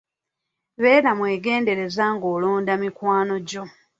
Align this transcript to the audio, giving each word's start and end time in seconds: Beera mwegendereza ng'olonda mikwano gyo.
Beera 0.81 1.11
mwegendereza 1.17 2.03
ng'olonda 2.15 2.73
mikwano 2.81 3.35
gyo. 3.49 3.63